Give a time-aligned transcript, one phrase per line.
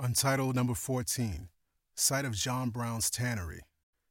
[0.00, 1.48] Untitled number 14,
[1.96, 3.62] Site of John Brown's Tannery,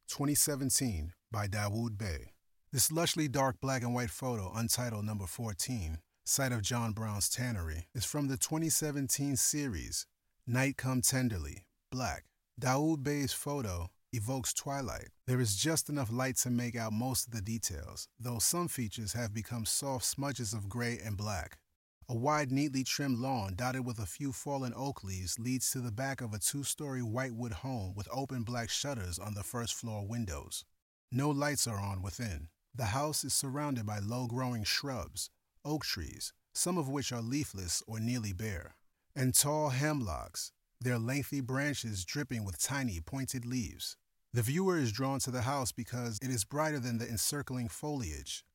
[0.09, 2.33] 2017 by Dawoud Bey.
[2.73, 7.85] This lushly dark black and white photo, untitled number 14, Site of John Brown's Tannery,
[7.95, 10.05] is from the 2017 series
[10.45, 12.25] Night Come Tenderly, Black.
[12.59, 15.07] Dawoud Bey's photo evokes twilight.
[15.25, 19.13] There is just enough light to make out most of the details, though some features
[19.13, 21.59] have become soft smudges of gray and black.
[22.09, 25.91] A wide, neatly trimmed lawn dotted with a few fallen oak leaves leads to the
[25.91, 30.07] back of a two story whitewood home with open black shutters on the first floor
[30.07, 30.63] windows.
[31.11, 32.47] No lights are on within.
[32.73, 35.29] The house is surrounded by low growing shrubs,
[35.65, 38.75] oak trees, some of which are leafless or nearly bare,
[39.13, 43.97] and tall hemlocks, their lengthy branches dripping with tiny pointed leaves.
[44.31, 48.45] The viewer is drawn to the house because it is brighter than the encircling foliage.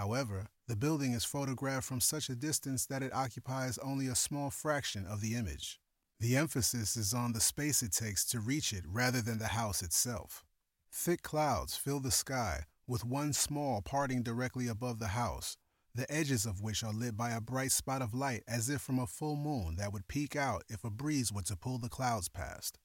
[0.00, 4.48] However, the building is photographed from such a distance that it occupies only a small
[4.48, 5.78] fraction of the image.
[6.20, 9.82] The emphasis is on the space it takes to reach it rather than the house
[9.82, 10.42] itself.
[10.90, 15.58] Thick clouds fill the sky, with one small parting directly above the house,
[15.94, 18.98] the edges of which are lit by a bright spot of light as if from
[18.98, 22.30] a full moon that would peek out if a breeze were to pull the clouds
[22.30, 22.78] past.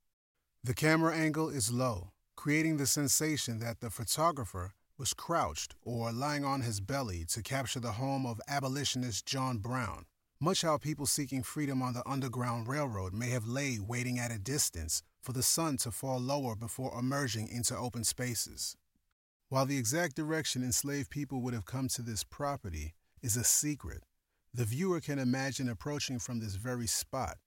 [0.66, 6.45] The camera angle is low, creating the sensation that the photographer was crouched or lying
[6.45, 10.05] on his belly to capture the home of abolitionist John Brown,
[10.39, 14.39] much how people seeking freedom on the Underground Railroad may have lay waiting at a
[14.39, 18.77] distance for the sun to fall lower before emerging into open spaces.
[19.49, 24.03] While the exact direction enslaved people would have come to this property is a secret,
[24.53, 27.37] the viewer can imagine approaching from this very spot,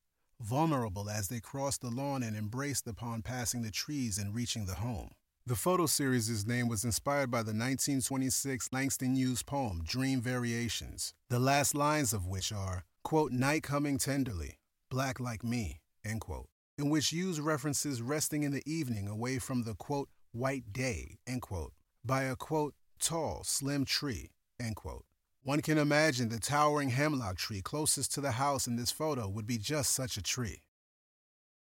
[0.41, 4.75] vulnerable as they crossed the lawn and embraced upon passing the trees and reaching the
[4.75, 5.11] home.
[5.49, 11.39] The photo series' name was inspired by the 1926 Langston Hughes poem Dream Variations, the
[11.39, 14.59] last lines of which are, quote, Night coming tenderly,
[14.91, 19.63] black like me, end quote, in which Hughes references resting in the evening away from
[19.63, 21.73] the, quote, white day, end quote,
[22.05, 25.07] by a, quote, tall, slim tree, end quote.
[25.45, 29.47] One can imagine the towering hemlock tree closest to the house in this photo would
[29.47, 30.61] be just such a tree.